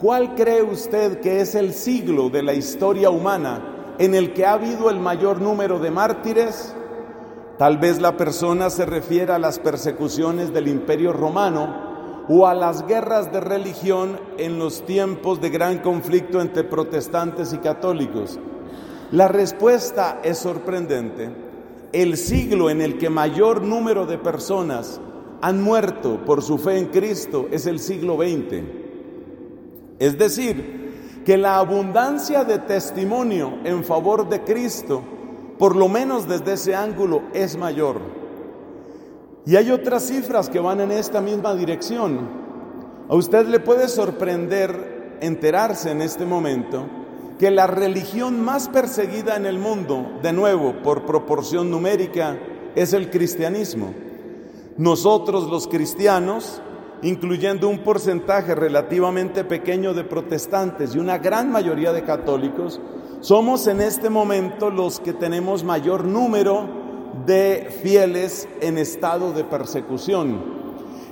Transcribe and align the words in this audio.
¿cuál 0.00 0.34
cree 0.34 0.62
usted 0.62 1.20
que 1.20 1.40
es 1.40 1.54
el 1.54 1.74
siglo 1.74 2.30
de 2.30 2.42
la 2.42 2.54
historia 2.54 3.10
humana 3.10 3.94
en 3.98 4.14
el 4.14 4.32
que 4.32 4.46
ha 4.46 4.54
habido 4.54 4.88
el 4.88 4.98
mayor 4.98 5.40
número 5.40 5.78
de 5.78 5.90
mártires? 5.90 6.74
Tal 7.58 7.76
vez 7.76 8.00
la 8.00 8.16
persona 8.16 8.70
se 8.70 8.86
refiera 8.86 9.34
a 9.34 9.38
las 9.38 9.58
persecuciones 9.58 10.54
del 10.54 10.68
imperio 10.68 11.12
romano 11.12 12.24
o 12.28 12.46
a 12.46 12.54
las 12.54 12.86
guerras 12.86 13.30
de 13.30 13.40
religión 13.40 14.18
en 14.38 14.58
los 14.58 14.86
tiempos 14.86 15.40
de 15.40 15.50
gran 15.50 15.80
conflicto 15.80 16.40
entre 16.40 16.64
protestantes 16.64 17.52
y 17.52 17.58
católicos. 17.58 18.38
La 19.12 19.28
respuesta 19.28 20.20
es 20.22 20.38
sorprendente. 20.38 21.30
El 21.92 22.16
siglo 22.16 22.70
en 22.70 22.80
el 22.80 22.96
que 22.96 23.10
mayor 23.10 23.60
número 23.62 24.06
de 24.06 24.16
personas 24.16 25.00
han 25.42 25.60
muerto 25.60 26.24
por 26.24 26.42
su 26.42 26.56
fe 26.56 26.78
en 26.78 26.86
Cristo 26.86 27.48
es 27.50 27.66
el 27.66 27.80
siglo 27.80 28.16
XX. 28.16 28.79
Es 30.00 30.18
decir, 30.18 31.22
que 31.24 31.36
la 31.36 31.58
abundancia 31.58 32.42
de 32.42 32.58
testimonio 32.58 33.58
en 33.62 33.84
favor 33.84 34.28
de 34.28 34.42
Cristo 34.42 35.04
por 35.60 35.76
lo 35.76 35.90
menos 35.90 36.26
desde 36.26 36.54
ese 36.54 36.74
ángulo, 36.74 37.20
es 37.34 37.58
mayor. 37.58 38.00
Y 39.44 39.56
hay 39.56 39.70
otras 39.70 40.04
cifras 40.04 40.48
que 40.48 40.58
van 40.58 40.80
en 40.80 40.90
esta 40.90 41.20
misma 41.20 41.54
dirección. 41.54 42.18
A 43.10 43.14
usted 43.14 43.46
le 43.46 43.60
puede 43.60 43.88
sorprender 43.88 45.18
enterarse 45.20 45.90
en 45.90 46.00
este 46.00 46.24
momento 46.24 46.86
que 47.38 47.50
la 47.50 47.66
religión 47.66 48.42
más 48.42 48.70
perseguida 48.70 49.36
en 49.36 49.44
el 49.44 49.58
mundo, 49.58 50.10
de 50.22 50.32
nuevo, 50.32 50.80
por 50.82 51.04
proporción 51.04 51.70
numérica, 51.70 52.38
es 52.74 52.94
el 52.94 53.10
cristianismo. 53.10 53.92
Nosotros 54.78 55.50
los 55.50 55.68
cristianos, 55.68 56.62
incluyendo 57.02 57.68
un 57.68 57.78
porcentaje 57.78 58.54
relativamente 58.54 59.44
pequeño 59.44 59.94
de 59.94 60.04
protestantes 60.04 60.94
y 60.94 60.98
una 60.98 61.18
gran 61.18 61.50
mayoría 61.50 61.92
de 61.92 62.04
católicos, 62.04 62.80
somos 63.20 63.66
en 63.66 63.80
este 63.80 64.10
momento 64.10 64.70
los 64.70 65.00
que 65.00 65.12
tenemos 65.12 65.64
mayor 65.64 66.04
número 66.04 66.66
de 67.26 67.68
fieles 67.82 68.48
en 68.60 68.78
estado 68.78 69.32
de 69.32 69.44
persecución. 69.44 70.60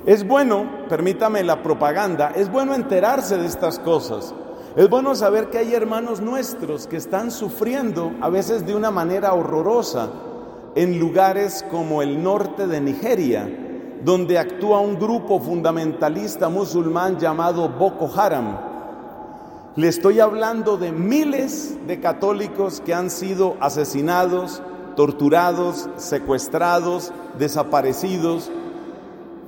Es 0.05 0.27
bueno, 0.27 0.87
permítame 0.87 1.43
la 1.43 1.61
propaganda, 1.61 2.31
es 2.35 2.51
bueno 2.51 2.73
enterarse 2.73 3.37
de 3.37 3.45
estas 3.45 3.79
cosas. 3.79 4.33
Es 4.75 4.89
bueno 4.89 5.15
saber 5.15 5.49
que 5.49 5.57
hay 5.57 5.73
hermanos 5.73 6.21
nuestros 6.21 6.87
que 6.87 6.97
están 6.97 7.31
sufriendo 7.31 8.13
a 8.21 8.29
veces 8.29 8.65
de 8.65 8.75
una 8.75 8.91
manera 8.91 9.33
horrorosa 9.33 10.09
en 10.75 10.99
lugares 10.99 11.65
como 11.69 12.01
el 12.01 12.23
norte 12.23 12.67
de 12.67 12.79
Nigeria, 12.79 13.68
donde 14.03 14.37
actúa 14.37 14.79
un 14.79 14.97
grupo 14.97 15.39
fundamentalista 15.39 16.49
musulmán 16.49 17.17
llamado 17.17 17.67
Boko 17.69 18.09
Haram 18.15 18.69
le 19.79 19.87
estoy 19.87 20.19
hablando 20.19 20.75
de 20.75 20.91
miles 20.91 21.77
de 21.87 22.01
católicos 22.01 22.81
que 22.85 22.93
han 22.93 23.09
sido 23.09 23.55
asesinados, 23.61 24.61
torturados, 24.97 25.87
secuestrados, 25.95 27.13
desaparecidos. 27.37 28.51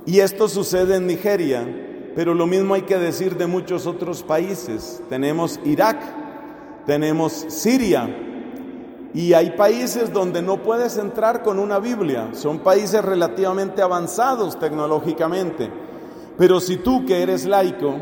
Y 0.06 0.20
esto 0.20 0.48
sucede 0.48 0.96
en 0.96 1.06
Nigeria, 1.06 1.66
pero 2.14 2.32
lo 2.32 2.46
mismo 2.46 2.72
hay 2.72 2.82
que 2.82 2.96
decir 2.96 3.36
de 3.36 3.46
muchos 3.46 3.86
otros 3.86 4.22
países. 4.22 5.02
Tenemos 5.10 5.60
Irak, 5.66 5.98
tenemos 6.86 7.32
Siria, 7.48 8.08
y 9.14 9.34
hay 9.34 9.50
países 9.50 10.12
donde 10.12 10.42
no 10.42 10.62
puedes 10.62 10.96
entrar 10.96 11.42
con 11.42 11.58
una 11.58 11.78
Biblia. 11.78 12.30
Son 12.32 12.60
países 12.60 13.04
relativamente 13.04 13.82
avanzados 13.82 14.58
tecnológicamente. 14.58 15.70
Pero 16.38 16.60
si 16.60 16.78
tú 16.78 17.04
que 17.04 17.22
eres 17.22 17.44
laico 17.44 17.94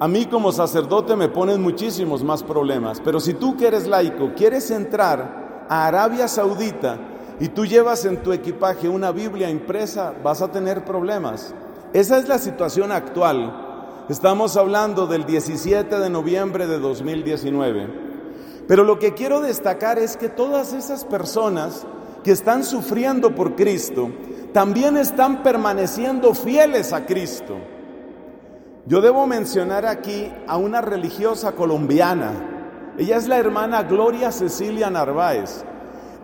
a 0.00 0.06
mí 0.06 0.26
como 0.26 0.52
sacerdote 0.52 1.16
me 1.16 1.28
ponen 1.28 1.60
muchísimos 1.60 2.22
más 2.22 2.44
problemas, 2.44 3.00
pero 3.04 3.18
si 3.18 3.34
tú 3.34 3.56
que 3.56 3.66
eres 3.66 3.88
laico 3.88 4.32
quieres 4.36 4.70
entrar 4.70 5.66
a 5.68 5.88
Arabia 5.88 6.28
Saudita 6.28 6.98
y 7.40 7.48
tú 7.48 7.66
llevas 7.66 8.04
en 8.04 8.22
tu 8.22 8.32
equipaje 8.32 8.88
una 8.88 9.10
Biblia 9.10 9.50
impresa, 9.50 10.14
vas 10.22 10.40
a 10.40 10.52
tener 10.52 10.84
problemas. 10.84 11.52
Esa 11.92 12.18
es 12.18 12.28
la 12.28 12.38
situación 12.38 12.92
actual. 12.92 14.04
Estamos 14.08 14.56
hablando 14.56 15.08
del 15.08 15.26
17 15.26 15.98
de 15.98 16.10
noviembre 16.10 16.68
de 16.68 16.78
2019. 16.78 18.07
Pero 18.68 18.84
lo 18.84 18.98
que 18.98 19.14
quiero 19.14 19.40
destacar 19.40 19.98
es 19.98 20.16
que 20.16 20.28
todas 20.28 20.74
esas 20.74 21.04
personas 21.06 21.86
que 22.22 22.30
están 22.32 22.62
sufriendo 22.62 23.34
por 23.34 23.56
Cristo, 23.56 24.10
también 24.52 24.96
están 24.96 25.42
permaneciendo 25.42 26.34
fieles 26.34 26.92
a 26.92 27.06
Cristo. 27.06 27.56
Yo 28.86 29.00
debo 29.00 29.26
mencionar 29.26 29.86
aquí 29.86 30.30
a 30.46 30.58
una 30.58 30.82
religiosa 30.82 31.52
colombiana. 31.52 32.94
Ella 32.98 33.16
es 33.16 33.26
la 33.26 33.38
hermana 33.38 33.84
Gloria 33.84 34.32
Cecilia 34.32 34.90
Narváez. 34.90 35.64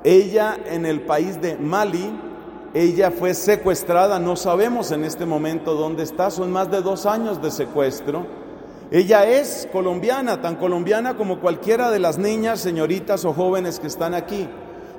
Ella 0.03 0.59
en 0.67 0.85
el 0.85 1.03
país 1.03 1.41
de 1.41 1.57
Mali, 1.57 2.15
ella 2.75 3.11
fue 3.11 3.33
secuestrada, 3.33 4.19
no 4.19 4.37
sabemos 4.37 4.91
en 4.91 5.05
este 5.05 5.25
momento 5.25 5.75
dónde 5.75 6.03
está, 6.03 6.31
son 6.31 6.53
más 6.53 6.71
de 6.71 6.83
dos 6.83 7.07
años 7.07 7.41
de 7.41 7.51
secuestro. 7.51 8.44
Ella 8.91 9.27
es 9.27 9.69
colombiana, 9.73 10.41
tan 10.41 10.57
colombiana 10.57 11.17
como 11.17 11.41
cualquiera 11.41 11.91
de 11.91 11.99
las 11.99 12.19
niñas, 12.19 12.61
señoritas 12.61 13.25
o 13.25 13.33
jóvenes 13.33 13.81
que 13.81 13.87
están 13.87 14.15
aquí. 14.15 14.49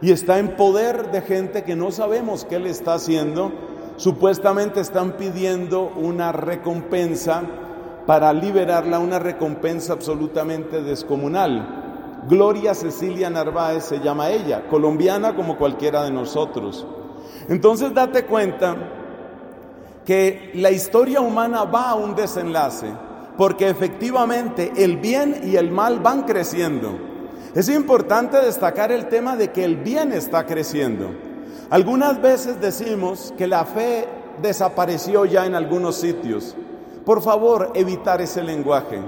Y 0.02 0.12
está 0.12 0.40
en 0.40 0.56
poder 0.56 1.12
de 1.12 1.22
gente 1.22 1.64
que 1.64 1.76
no 1.76 1.92
sabemos 1.92 2.46
qué 2.46 2.60
le 2.60 2.70
está 2.70 2.96
haciendo 2.96 3.52
supuestamente 3.98 4.82
están 4.82 5.14
pidiendo 5.14 5.92
una 5.96 6.32
recompensa 6.32 7.44
para 8.06 8.34
liberarla, 8.34 9.00
una 9.00 9.20
recompensa 9.20 9.94
absolutamente 9.94 10.82
descomunal. 10.82 12.24
Gloria 12.28 12.74
Cecilia 12.74 13.30
Narváez 13.30 13.86
se 13.86 14.00
llama 14.00 14.30
ella, 14.30 14.68
colombiana 14.68 15.36
como 15.36 15.58
cualquiera 15.58 16.04
de 16.04 16.12
nosotros. 16.12 16.86
Entonces 17.50 17.94
date 17.94 18.26
cuenta 18.26 18.76
que 20.06 20.52
la 20.56 20.72
historia 20.72 21.22
humana 21.22 21.64
va 21.64 21.92
a 21.92 21.96
un 21.96 22.16
desenlace, 22.16 22.88
porque 23.38 23.70
efectivamente 23.70 24.72
el 24.78 24.98
bien 24.98 25.42
y 25.44 25.56
el 25.56 25.72
mal 25.72 26.00
van 26.00 26.24
creciendo. 26.24 26.98
Es 27.54 27.70
importante 27.70 28.38
destacar 28.38 28.92
el 28.92 29.08
tema 29.08 29.36
de 29.36 29.52
que 29.52 29.64
el 29.64 29.78
bien 29.78 30.12
está 30.12 30.46
creciendo. 30.46 31.12
Algunas 31.70 32.22
veces 32.22 32.60
decimos 32.60 33.34
que 33.38 33.48
la 33.48 33.66
fe 33.66 34.08
desapareció 34.42 35.26
ya 35.26 35.46
en 35.46 35.56
algunos 35.56 35.96
sitios. 35.96 36.56
Por 37.06 37.22
favor, 37.22 37.72
evitar 37.76 38.22
ese 38.22 38.44
lenguaje. 38.44 39.00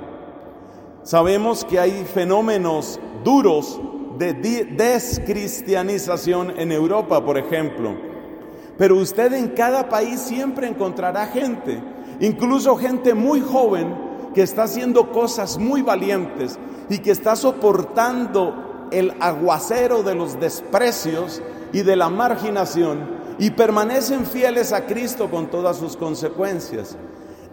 Sabemos 1.04 1.66
que 1.66 1.80
hay 1.80 2.06
fenómenos 2.06 3.00
duros 3.24 3.80
de 4.18 4.34
descristianización 4.34 6.58
en 6.58 6.72
Europa, 6.72 7.24
por 7.24 7.38
ejemplo. 7.38 7.96
Pero 8.78 8.98
usted 8.98 9.34
en 9.34 9.50
cada 9.50 9.90
país 9.90 10.20
siempre 10.20 10.68
encontrará 10.68 11.28
gente, 11.28 11.80
incluso 12.20 12.76
gente 12.76 13.14
muy 13.14 13.42
joven, 13.42 14.06
que 14.38 14.44
está 14.44 14.66
haciendo 14.66 15.12
cosas 15.12 15.58
muy 15.58 15.81
valientes 15.81 16.59
y 16.92 17.00
que 17.00 17.09
está 17.09 17.36
soportando 17.36 18.88
el 18.92 19.16
aguacero 19.20 20.03
de 20.03 20.14
los 20.14 20.40
desprecios 20.40 21.42
y 21.74 21.81
de 21.81 21.96
la 21.96 22.09
marginación 22.09 23.00
y 23.40 23.50
permanecen 23.50 24.28
fieles 24.28 24.74
a 24.74 24.86
Cristo 24.86 25.31
con 25.31 25.47
todas 25.47 25.78
sus 25.78 25.97
consecuencias. 25.97 26.97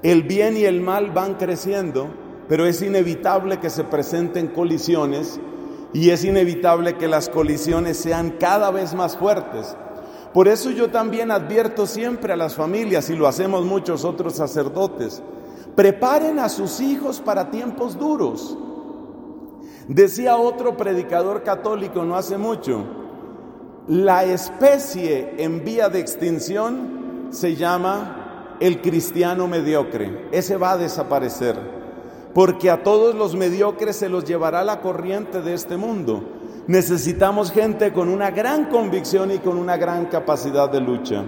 El 0.03 0.25
bien 0.25 0.59
y 0.59 0.67
el 0.67 0.83
mal 0.83 1.11
van 1.11 1.37
creciendo, 1.37 2.09
pero 2.50 2.67
es 2.67 2.83
inevitable 2.83 3.61
que 3.61 3.71
se 3.71 3.84
presenten 3.84 4.49
colisiones 4.49 5.41
y 5.94 6.11
es 6.11 6.23
inevitable 6.23 6.99
que 6.99 7.09
las 7.09 7.31
colisiones 7.31 7.97
sean 7.97 8.33
cada 8.39 8.71
vez 8.71 8.93
más 8.93 9.17
fuertes. 9.17 9.75
Por 10.34 10.49
eso 10.49 10.71
yo 10.71 10.91
también 10.91 11.31
advierto 11.31 11.87
siempre 11.87 12.34
a 12.34 12.37
las 12.37 12.56
familias, 12.56 13.09
y 13.09 13.17
lo 13.17 13.27
hacemos 13.27 13.65
muchos 13.65 14.05
otros 14.05 14.34
sacerdotes, 14.34 15.23
preparen 15.75 16.39
a 16.39 16.49
sus 16.49 16.81
hijos 16.81 17.21
para 17.21 17.51
tiempos 17.51 17.99
duros. 17.99 18.56
Decía 19.88 20.37
otro 20.37 20.76
predicador 20.76 21.43
católico 21.43 22.05
no 22.05 22.17
hace 22.17 22.38
mucho, 22.38 22.85
la 23.87 24.25
especie 24.25 25.35
en 25.38 25.62
vía 25.62 25.91
de 25.91 26.00
extinción 26.00 27.29
se 27.31 27.55
llama 27.55 28.56
el 28.61 28.81
cristiano 28.81 29.47
mediocre. 29.47 30.29
Ese 30.32 30.56
va 30.56 30.73
a 30.73 30.79
desaparecer, 30.79 31.56
porque 32.32 32.70
a 32.70 32.82
todos 32.82 33.15
los 33.15 33.35
mediocres 33.35 33.97
se 33.97 34.09
los 34.09 34.25
llevará 34.25 34.65
la 34.65 34.81
corriente 34.81 35.43
de 35.43 35.53
este 35.53 35.77
mundo. 35.77 36.23
Necesitamos 36.67 37.53
gente 37.53 37.93
con 37.93 38.09
una 38.09 38.31
gran 38.31 38.70
convicción 38.70 39.31
y 39.32 39.38
con 39.38 39.59
una 39.59 39.77
gran 39.77 40.06
capacidad 40.06 40.70
de 40.70 40.81
lucha. 40.81 41.23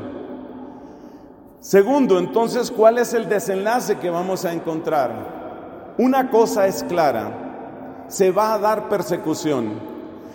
Segundo, 1.61 2.19
entonces, 2.19 2.71
¿cuál 2.71 2.99
es 2.99 3.15
el 3.15 3.29
desenlace 3.29 3.97
que 3.97 4.11
vamos 4.11 4.45
a 4.45 4.53
encontrar? 4.53 5.95
Una 5.99 6.31
cosa 6.31 6.67
es 6.67 6.85
clara, 6.85 8.05
se 8.09 8.31
va 8.31 8.55
a 8.55 8.59
dar 8.59 8.89
persecución. 8.89 9.81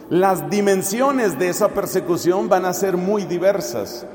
Las 0.09 0.49
dimensiones 0.49 1.39
de 1.39 1.49
esa 1.49 1.69
persecución 1.69 2.49
van 2.49 2.65
a 2.65 2.73
ser 2.73 2.97
muy 2.97 3.23
diversas. 3.23 4.05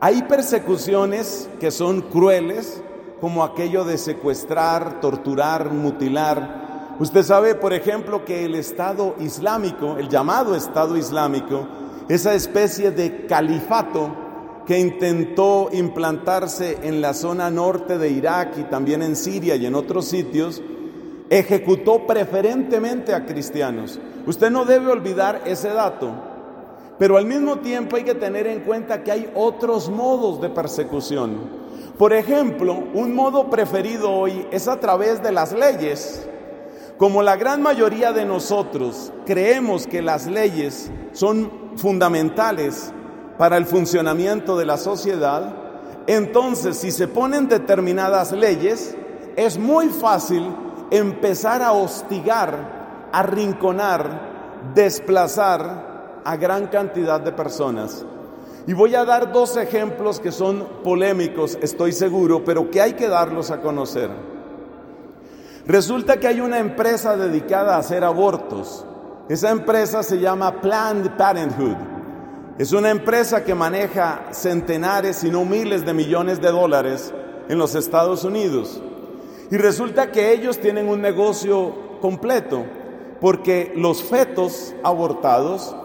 Hay 0.00 0.22
persecuciones 0.22 1.48
que 1.60 1.70
son 1.70 2.00
crueles, 2.02 2.82
como 3.20 3.42
aquello 3.42 3.84
de 3.84 3.98
secuestrar, 3.98 5.00
torturar, 5.00 5.72
mutilar. 5.72 6.96
Usted 7.00 7.22
sabe, 7.22 7.54
por 7.54 7.72
ejemplo, 7.72 8.24
que 8.24 8.44
el 8.44 8.54
Estado 8.54 9.14
Islámico, 9.18 9.96
el 9.98 10.08
llamado 10.08 10.54
Estado 10.54 10.96
Islámico, 10.96 11.66
esa 12.08 12.34
especie 12.34 12.90
de 12.90 13.26
califato 13.26 14.25
que 14.66 14.78
intentó 14.80 15.68
implantarse 15.72 16.78
en 16.82 17.00
la 17.00 17.14
zona 17.14 17.50
norte 17.50 17.98
de 17.98 18.10
Irak 18.10 18.58
y 18.58 18.64
también 18.64 19.02
en 19.02 19.14
Siria 19.14 19.54
y 19.54 19.64
en 19.64 19.76
otros 19.76 20.06
sitios, 20.06 20.60
ejecutó 21.30 22.06
preferentemente 22.06 23.14
a 23.14 23.24
cristianos. 23.24 24.00
Usted 24.26 24.50
no 24.50 24.64
debe 24.64 24.90
olvidar 24.90 25.42
ese 25.46 25.68
dato, 25.68 26.10
pero 26.98 27.16
al 27.16 27.26
mismo 27.26 27.60
tiempo 27.60 27.96
hay 27.96 28.02
que 28.02 28.14
tener 28.14 28.48
en 28.48 28.60
cuenta 28.60 29.04
que 29.04 29.12
hay 29.12 29.30
otros 29.36 29.88
modos 29.88 30.40
de 30.40 30.48
persecución. 30.48 31.66
Por 31.96 32.12
ejemplo, 32.12 32.84
un 32.92 33.14
modo 33.14 33.48
preferido 33.48 34.10
hoy 34.10 34.46
es 34.50 34.66
a 34.66 34.80
través 34.80 35.22
de 35.22 35.32
las 35.32 35.52
leyes. 35.52 36.28
Como 36.98 37.22
la 37.22 37.36
gran 37.36 37.62
mayoría 37.62 38.12
de 38.12 38.24
nosotros 38.24 39.12
creemos 39.26 39.86
que 39.86 40.02
las 40.02 40.26
leyes 40.26 40.90
son 41.12 41.50
fundamentales 41.76 42.92
para 43.38 43.56
el 43.56 43.66
funcionamiento 43.66 44.56
de 44.56 44.66
la 44.66 44.76
sociedad, 44.76 45.54
entonces 46.06 46.76
si 46.78 46.90
se 46.90 47.08
ponen 47.08 47.48
determinadas 47.48 48.32
leyes, 48.32 48.96
es 49.36 49.58
muy 49.58 49.88
fácil 49.88 50.54
empezar 50.90 51.62
a 51.62 51.72
hostigar, 51.72 53.08
arrinconar, 53.12 54.72
desplazar 54.74 56.20
a 56.24 56.36
gran 56.36 56.66
cantidad 56.68 57.20
de 57.20 57.32
personas. 57.32 58.04
Y 58.66 58.72
voy 58.72 58.94
a 58.94 59.04
dar 59.04 59.32
dos 59.32 59.56
ejemplos 59.56 60.18
que 60.18 60.32
son 60.32 60.66
polémicos, 60.82 61.56
estoy 61.62 61.92
seguro, 61.92 62.44
pero 62.44 62.70
que 62.70 62.80
hay 62.80 62.94
que 62.94 63.08
darlos 63.08 63.50
a 63.50 63.60
conocer. 63.60 64.10
Resulta 65.66 66.18
que 66.18 66.28
hay 66.28 66.40
una 66.40 66.58
empresa 66.58 67.16
dedicada 67.16 67.76
a 67.76 67.78
hacer 67.78 68.04
abortos. 68.04 68.84
Esa 69.28 69.50
empresa 69.50 70.02
se 70.02 70.18
llama 70.18 70.60
Planned 70.60 71.16
Parenthood. 71.16 71.95
Es 72.58 72.72
una 72.72 72.88
empresa 72.90 73.44
que 73.44 73.54
maneja 73.54 74.28
centenares, 74.30 75.16
si 75.16 75.30
no 75.30 75.44
miles 75.44 75.84
de 75.84 75.92
millones 75.92 76.40
de 76.40 76.50
dólares 76.50 77.12
en 77.50 77.58
los 77.58 77.74
Estados 77.74 78.24
Unidos. 78.24 78.80
Y 79.50 79.58
resulta 79.58 80.10
que 80.10 80.32
ellos 80.32 80.58
tienen 80.58 80.88
un 80.88 81.02
negocio 81.02 81.98
completo, 82.00 82.64
porque 83.20 83.74
los 83.76 84.02
fetos 84.02 84.74
abortados 84.82 85.76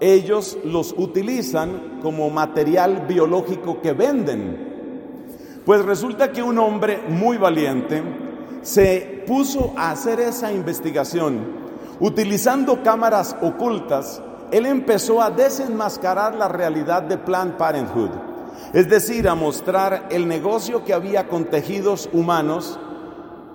ellos 0.00 0.58
los 0.64 0.94
utilizan 0.96 2.00
como 2.02 2.28
material 2.28 3.06
biológico 3.06 3.80
que 3.80 3.92
venden. 3.92 5.60
Pues 5.64 5.84
resulta 5.84 6.32
que 6.32 6.42
un 6.42 6.58
hombre 6.58 7.02
muy 7.08 7.36
valiente 7.36 8.02
se 8.62 9.22
puso 9.28 9.74
a 9.76 9.92
hacer 9.92 10.18
esa 10.18 10.50
investigación. 10.52 11.60
Utilizando 12.00 12.82
cámaras 12.82 13.36
ocultas, 13.42 14.20
él 14.50 14.66
empezó 14.66 15.22
a 15.22 15.30
desenmascarar 15.30 16.34
la 16.34 16.48
realidad 16.48 17.02
de 17.02 17.18
Planned 17.18 17.54
Parenthood, 17.54 18.10
es 18.72 18.88
decir, 18.88 19.28
a 19.28 19.34
mostrar 19.34 20.06
el 20.10 20.28
negocio 20.28 20.84
que 20.84 20.92
había 20.92 21.28
con 21.28 21.44
tejidos 21.44 22.08
humanos 22.12 22.78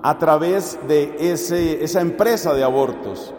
a 0.01 0.17
través 0.17 0.79
de 0.87 1.15
esa 1.19 2.01
empresa 2.01 2.53
de 2.53 2.63
abortos. 2.63 3.33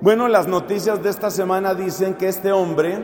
Bueno, 0.00 0.28
las 0.28 0.46
noticias 0.46 1.02
de 1.02 1.10
esta 1.10 1.30
semana 1.30 1.74
dicen 1.74 2.14
que 2.14 2.28
este 2.28 2.52
hombre, 2.52 3.02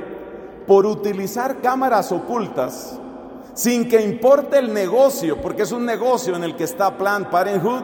por 0.67 0.85
utilizar 0.87 1.61
cámaras 1.61 2.13
ocultas, 2.13 2.99
sin 3.55 3.89
que 3.89 4.03
importe 4.03 4.59
el 4.59 4.73
negocio, 4.73 5.41
porque 5.41 5.63
es 5.63 5.73
un 5.73 5.85
negocio 5.85 6.37
en 6.37 6.45
el 6.45 6.55
que 6.55 6.65
está 6.65 6.97
Planned 6.97 7.29
Parenthood, 7.29 7.83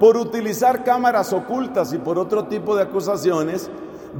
por 0.00 0.16
utilizar 0.16 0.84
cámaras 0.84 1.32
ocultas 1.32 1.92
y 1.92 1.98
por 1.98 2.18
otro 2.18 2.46
tipo 2.46 2.76
de 2.76 2.82
acusaciones, 2.82 3.70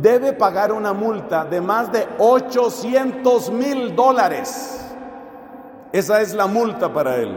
debe 0.00 0.32
pagar 0.32 0.72
una 0.72 0.92
multa 0.92 1.44
de 1.44 1.60
más 1.60 1.92
de 1.92 2.06
800 2.18 3.50
mil 3.50 3.94
dólares. 3.94 4.80
Esa 5.92 6.20
es 6.20 6.34
la 6.34 6.46
multa 6.46 6.92
para 6.92 7.16
él. 7.16 7.36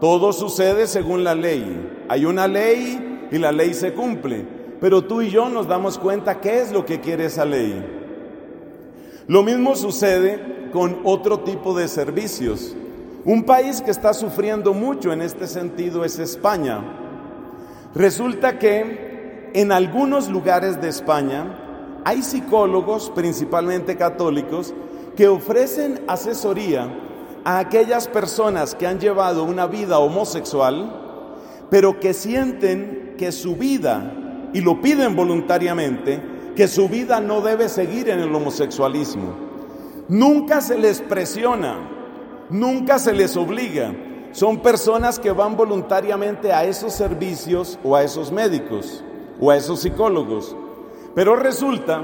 Todo 0.00 0.32
sucede 0.32 0.86
según 0.86 1.24
la 1.24 1.34
ley. 1.34 2.04
Hay 2.08 2.24
una 2.24 2.46
ley 2.46 3.28
y 3.30 3.38
la 3.38 3.52
ley 3.52 3.74
se 3.74 3.92
cumple 3.92 4.54
pero 4.84 5.02
tú 5.02 5.22
y 5.22 5.30
yo 5.30 5.48
nos 5.48 5.66
damos 5.66 5.98
cuenta 5.98 6.42
qué 6.42 6.60
es 6.60 6.70
lo 6.70 6.84
que 6.84 7.00
quiere 7.00 7.24
esa 7.24 7.46
ley. 7.46 7.82
Lo 9.26 9.42
mismo 9.42 9.76
sucede 9.76 10.68
con 10.74 11.00
otro 11.04 11.40
tipo 11.40 11.74
de 11.74 11.88
servicios. 11.88 12.76
Un 13.24 13.44
país 13.44 13.80
que 13.80 13.90
está 13.90 14.12
sufriendo 14.12 14.74
mucho 14.74 15.10
en 15.10 15.22
este 15.22 15.46
sentido 15.46 16.04
es 16.04 16.18
España. 16.18 16.84
Resulta 17.94 18.58
que 18.58 19.50
en 19.54 19.72
algunos 19.72 20.28
lugares 20.28 20.78
de 20.82 20.90
España 20.90 21.63
hay 22.04 22.22
psicólogos, 22.22 23.10
principalmente 23.14 23.96
católicos, 23.96 24.74
que 25.16 25.28
ofrecen 25.28 26.02
asesoría 26.06 26.92
a 27.44 27.58
aquellas 27.58 28.08
personas 28.08 28.74
que 28.74 28.86
han 28.86 29.00
llevado 29.00 29.44
una 29.44 29.66
vida 29.66 29.98
homosexual, 29.98 31.66
pero 31.70 32.00
que 32.00 32.14
sienten 32.14 33.14
que 33.18 33.32
su 33.32 33.56
vida 33.56 34.50
y 34.52 34.60
lo 34.60 34.80
piden 34.80 35.16
voluntariamente, 35.16 36.20
que 36.54 36.68
su 36.68 36.88
vida 36.88 37.20
no 37.20 37.40
debe 37.40 37.68
seguir 37.68 38.08
en 38.08 38.20
el 38.20 38.34
homosexualismo. 38.34 39.34
Nunca 40.08 40.60
se 40.60 40.78
les 40.78 41.00
presiona, 41.00 41.78
nunca 42.50 42.98
se 42.98 43.12
les 43.12 43.36
obliga. 43.36 43.94
Son 44.32 44.60
personas 44.60 45.18
que 45.18 45.30
van 45.30 45.56
voluntariamente 45.56 46.52
a 46.52 46.64
esos 46.64 46.92
servicios 46.92 47.78
o 47.82 47.96
a 47.96 48.02
esos 48.02 48.30
médicos 48.30 49.02
o 49.40 49.50
a 49.50 49.56
esos 49.56 49.80
psicólogos. 49.80 50.56
Pero 51.14 51.36
resulta 51.36 52.02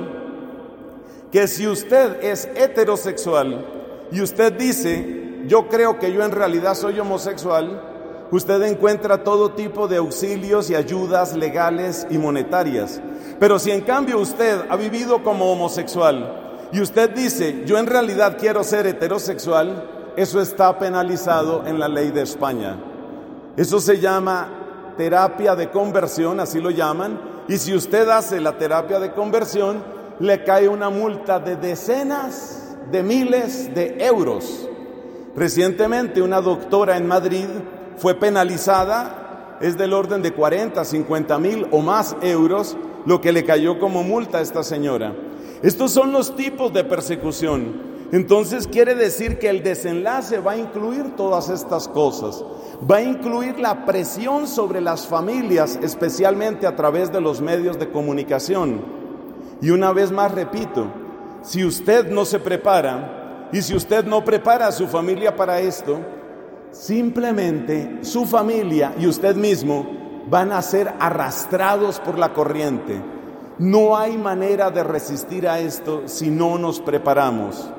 que 1.32 1.46
si 1.46 1.66
usted 1.66 2.22
es 2.22 2.48
heterosexual 2.54 3.64
y 4.12 4.20
usted 4.20 4.52
dice, 4.52 5.42
yo 5.46 5.68
creo 5.68 5.98
que 5.98 6.12
yo 6.12 6.24
en 6.24 6.32
realidad 6.32 6.74
soy 6.74 6.98
homosexual, 6.98 8.28
usted 8.30 8.62
encuentra 8.62 9.24
todo 9.24 9.52
tipo 9.52 9.88
de 9.88 9.96
auxilios 9.96 10.70
y 10.70 10.74
ayudas 10.74 11.36
legales 11.36 12.06
y 12.10 12.18
monetarias. 12.18 13.00
Pero 13.38 13.58
si 13.58 13.70
en 13.70 13.80
cambio 13.82 14.18
usted 14.18 14.60
ha 14.68 14.76
vivido 14.76 15.22
como 15.22 15.50
homosexual 15.52 16.68
y 16.72 16.80
usted 16.80 17.10
dice, 17.10 17.64
yo 17.66 17.78
en 17.78 17.86
realidad 17.86 18.36
quiero 18.38 18.62
ser 18.62 18.86
heterosexual, 18.86 20.12
eso 20.16 20.40
está 20.40 20.78
penalizado 20.78 21.64
en 21.66 21.78
la 21.78 21.88
ley 21.88 22.10
de 22.10 22.22
España. 22.22 22.76
Eso 23.56 23.80
se 23.80 23.98
llama 23.98 24.48
terapia 24.96 25.56
de 25.56 25.70
conversión, 25.70 26.40
así 26.40 26.60
lo 26.60 26.70
llaman, 26.70 27.29
y 27.50 27.58
si 27.58 27.74
usted 27.74 28.08
hace 28.08 28.40
la 28.40 28.56
terapia 28.58 29.00
de 29.00 29.10
conversión, 29.10 29.82
le 30.20 30.44
cae 30.44 30.68
una 30.68 30.88
multa 30.88 31.40
de 31.40 31.56
decenas 31.56 32.76
de 32.92 33.02
miles 33.02 33.74
de 33.74 33.96
euros. 34.06 34.68
Recientemente 35.34 36.22
una 36.22 36.40
doctora 36.40 36.96
en 36.96 37.08
Madrid 37.08 37.46
fue 37.96 38.14
penalizada, 38.14 39.56
es 39.60 39.76
del 39.76 39.94
orden 39.94 40.22
de 40.22 40.32
40, 40.32 40.84
50 40.84 41.38
mil 41.38 41.66
o 41.72 41.80
más 41.80 42.16
euros 42.22 42.76
lo 43.04 43.20
que 43.20 43.32
le 43.32 43.44
cayó 43.44 43.80
como 43.80 44.04
multa 44.04 44.38
a 44.38 44.42
esta 44.42 44.62
señora. 44.62 45.12
Estos 45.60 45.90
son 45.90 46.12
los 46.12 46.36
tipos 46.36 46.72
de 46.72 46.84
persecución. 46.84 47.89
Entonces 48.12 48.66
quiere 48.66 48.94
decir 48.94 49.38
que 49.38 49.48
el 49.48 49.62
desenlace 49.62 50.38
va 50.38 50.52
a 50.52 50.56
incluir 50.56 51.16
todas 51.16 51.48
estas 51.48 51.88
cosas. 51.88 52.44
Va 52.90 52.96
a 52.96 53.02
incluir 53.02 53.58
la 53.58 53.84
presión 53.84 54.46
sobre 54.46 54.80
las 54.80 55.06
familias, 55.06 55.78
especialmente 55.82 56.66
a 56.66 56.74
través 56.74 57.12
de 57.12 57.20
los 57.20 57.40
medios 57.40 57.78
de 57.78 57.90
comunicación. 57.90 58.82
Y 59.60 59.70
una 59.70 59.92
vez 59.92 60.10
más 60.10 60.32
repito, 60.32 60.86
si 61.42 61.64
usted 61.64 62.10
no 62.10 62.24
se 62.24 62.40
prepara 62.40 63.48
y 63.52 63.62
si 63.62 63.74
usted 63.74 64.04
no 64.04 64.24
prepara 64.24 64.66
a 64.66 64.72
su 64.72 64.88
familia 64.88 65.36
para 65.36 65.60
esto, 65.60 65.98
Simplemente 66.72 67.98
su 68.02 68.26
familia 68.26 68.94
y 68.96 69.06
usted 69.06 69.34
mismo 69.34 69.86
van 70.28 70.52
a 70.52 70.62
ser 70.62 70.94
arrastrados 71.00 71.98
por 71.98 72.16
la 72.16 72.32
corriente. 72.32 73.02
No 73.58 73.96
hay 73.96 74.16
manera 74.16 74.70
de 74.70 74.84
resistir 74.84 75.48
a 75.48 75.58
esto 75.58 76.02
si 76.06 76.30
no 76.30 76.58
nos 76.58 76.80
preparamos. 76.80 77.70